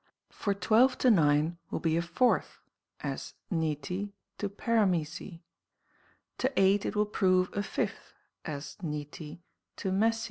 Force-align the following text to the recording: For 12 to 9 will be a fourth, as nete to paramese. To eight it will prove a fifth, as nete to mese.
For 0.31 0.55
12 0.55 0.97
to 0.97 1.11
9 1.11 1.59
will 1.69 1.79
be 1.79 1.95
a 1.95 2.01
fourth, 2.01 2.57
as 3.01 3.35
nete 3.51 4.13
to 4.39 4.49
paramese. 4.49 5.41
To 6.39 6.51
eight 6.59 6.87
it 6.87 6.95
will 6.95 7.05
prove 7.05 7.51
a 7.53 7.61
fifth, 7.61 8.15
as 8.43 8.77
nete 8.81 9.41
to 9.75 9.91
mese. 9.91 10.19